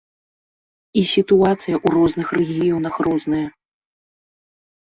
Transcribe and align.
І 1.01 1.03
сітуацыя 1.11 1.75
ў 1.79 1.87
розных 1.97 2.27
рэгіёнах 2.39 2.93
розная. 3.09 3.47